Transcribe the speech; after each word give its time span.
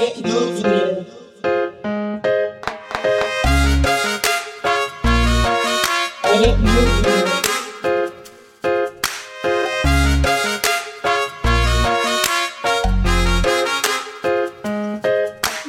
Реквизит. 0.00 0.66
Реквизит. 6.24 7.06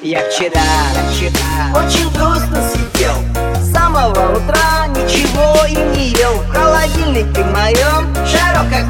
Я 0.01 0.21
вчера, 0.29 0.61
вчера 1.11 1.75
очень 1.75 2.09
грустно 2.13 2.69
сидел 2.69 3.15
С 3.59 3.73
самого 3.73 4.37
утра 4.37 4.87
ничего 4.87 5.65
и 5.67 5.75
не 5.75 6.11
ел 6.11 6.41
моем 7.43 7.81
шарок 7.81 7.81
как 7.81 7.90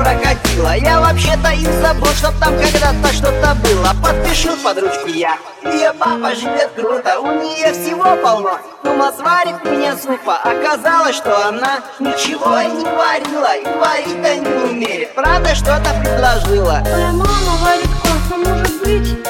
прокатило. 0.01 0.75
Я 0.75 0.99
вообще-то 0.99 1.51
и 1.51 1.65
забыл, 1.81 2.07
что 2.07 2.31
там 2.39 2.53
когда-то 2.57 3.13
что-то 3.13 3.55
было. 3.63 3.91
Подпишу 4.03 4.57
под 4.63 4.79
ручку 4.79 5.07
я. 5.07 5.37
Ее 5.63 5.93
папа 5.93 6.33
живет 6.35 6.71
круто, 6.75 7.19
у 7.19 7.31
нее 7.31 7.71
всего 7.73 8.15
полно. 8.23 8.59
Думал, 8.83 9.13
сварит 9.13 9.63
мне 9.63 9.95
супа 9.95 10.37
Оказалось, 10.37 11.15
что 11.15 11.47
она 11.47 11.81
ничего 11.99 12.59
и 12.59 12.67
не 12.67 12.85
варила 12.85 13.55
И 13.55 13.65
варить-то 13.79 14.35
не 14.37 14.71
умеет. 14.71 15.13
Правда, 15.15 15.53
что-то 15.55 15.89
предложила. 16.01 16.81
Твоя 16.83 17.11
мама 17.11 17.57
варит 17.61 17.89
кофе, 18.01 18.37
может 18.37 18.83
быть, 18.83 19.23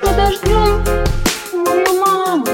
подождем 0.00 0.84
мою 1.52 2.00
маму, 2.00 2.46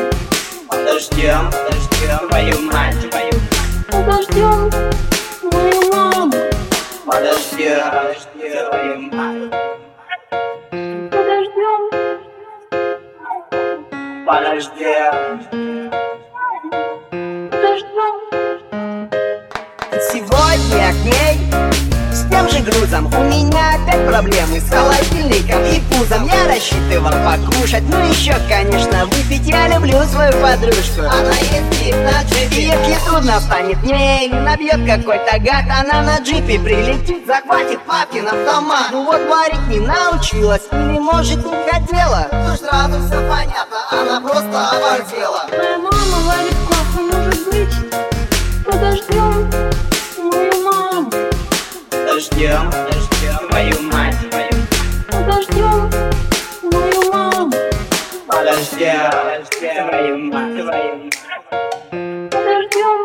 Подождем, 0.69 1.51
подождем 1.51 2.29
твою 2.29 2.61
мать, 2.71 3.11
твою 3.11 3.33
подождем 3.91 4.71
мою 4.71 4.71
маму, 4.71 5.08
Подождем, 7.19 7.83
подождем 7.91 9.11
Подождем 14.25 15.09
подождем. 17.51 18.31
Сегодня 20.13 20.93
к 20.93 20.99
ней 21.05 21.35
с 22.29 22.31
тем 22.31 22.49
же 22.49 22.59
грузом. 22.61 23.07
У 23.07 23.25
меня 23.25 23.75
опять 23.75 24.07
проблемы 24.07 24.61
с 24.61 24.71
холодильником 24.71 25.65
и 25.65 25.81
пузом. 25.81 26.27
Я 26.27 26.47
рассчитывал 26.47 27.11
покушать, 27.25 27.83
ну 27.89 27.99
еще, 28.07 28.35
конечно, 28.49 29.07
выпить. 29.07 29.47
Я 29.47 29.69
люблю 29.69 30.03
свою 30.05 30.33
подружку. 30.33 31.01
Она 31.01 31.33
ездит 31.33 31.97
на 31.97 32.23
джипе. 32.25 32.67
Если 32.67 33.09
трудно 33.09 33.41
станет 33.41 33.83
мне 33.83 34.27
или 34.27 34.35
набьет 34.35 34.87
какой-то 34.87 35.39
гад. 35.39 35.65
Она 35.69 36.03
на 36.03 36.19
джипе 36.19 36.59
прилетит, 36.59 37.27
захватит 37.27 37.81
папин 37.85 38.27
автомат. 38.27 38.89
Ну 38.93 39.05
вот 39.05 39.21
варить 39.29 39.67
не 39.69 39.81
научилась 39.81 40.63
или 40.71 40.99
может 40.99 41.45
не 41.45 41.71
хотела? 41.71 42.29
Ну 42.31 42.57
сразу 42.57 43.07
все 43.07 43.21
понятно, 43.29 43.79
она 43.91 44.21
просто 44.21 44.71
оборзела. 44.71 45.47
Твоя 45.49 45.79
мама 45.79 46.28
Подождем, 52.39 52.71
подождем 52.71 53.49
твою 53.51 53.83
мать, 53.91 54.17
твою. 54.31 54.57
Подождем 55.11 55.91
мою 56.71 57.13
маму, 57.13 57.53
Подождем, 58.29 59.11
подождем 59.11 59.89
твою 59.89 60.19
мать, 60.19 60.55
твою. 60.57 60.95
Мать 61.03 61.19
подождем, 62.31 63.01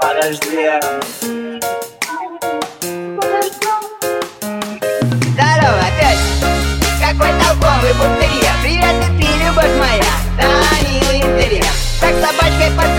Подождем. 0.00 0.80
Подождем. 3.20 3.80
Здорово, 5.34 5.80
опять. 5.88 6.22
Какой 7.02 7.32
толковый 7.38 7.92
бунтарьер 7.98 8.56
Привет, 8.62 8.96
ты, 9.18 9.26
любовь 9.44 9.76
моя. 9.78 10.14
Да, 10.38 10.48
милый 10.88 11.20
интерьер. 11.20 11.66
Так 12.00 12.14
собачкой 12.14 12.70
поздоровался 12.70 12.97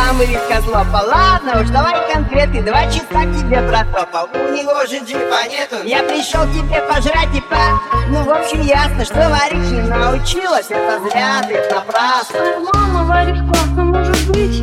Я 0.00 0.06
и 0.06 0.08
сам 0.08 0.18
вискас 0.20 0.66
лопал 0.66 1.06
Ладно 1.08 1.60
уж, 1.60 1.68
давай 1.68 1.94
конкреты 2.12 2.62
Два 2.62 2.86
часа 2.86 3.24
тебе 3.24 3.60
протопал 3.62 4.28
У 4.32 4.52
него 4.54 4.86
же 4.86 4.98
джипа 5.04 5.46
нету. 5.48 5.76
Я 5.84 6.02
пришел 6.02 6.44
тебе 6.46 6.80
пожрать 6.88 7.28
и 7.34 7.40
по... 7.40 7.78
Ну, 8.08 8.24
в 8.24 8.30
общем, 8.30 8.62
ясно, 8.62 9.04
что 9.04 9.28
варить 9.28 9.70
не 9.70 9.82
научилась 9.82 10.70
Это 10.70 11.00
зря, 11.00 11.42
ты 11.46 11.74
напрасно. 11.74 12.40
Мама 12.72 13.04
варит 13.04 13.40
кофе, 13.48 13.82
может 13.82 14.26
быть, 14.28 14.62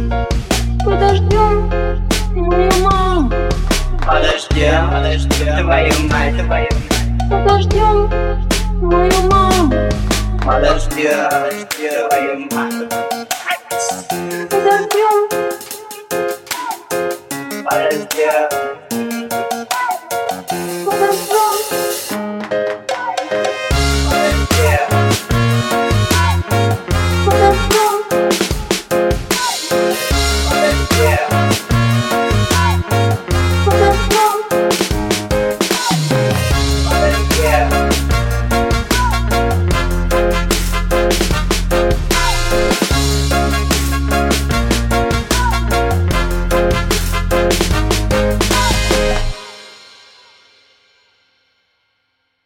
подождем. 0.83 1.69
Мою 2.33 2.71
маму, 2.81 3.31
Подождем, 4.05 4.89
подождем 4.89 5.65
твою 5.65 5.93
мать, 6.09 6.45
твою 6.45 6.47
мать. 6.47 6.69
Подождем. 7.29 8.09
Мою 8.81 9.21
маму, 9.29 9.73
Подождем, 10.43 11.29
подождем 11.29 12.09
твою 12.09 12.49
мать 12.51 13.07